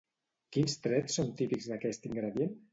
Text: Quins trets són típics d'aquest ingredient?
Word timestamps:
Quins 0.57 0.79
trets 0.87 1.19
són 1.21 1.31
típics 1.43 1.71
d'aquest 1.75 2.13
ingredient? 2.13 2.61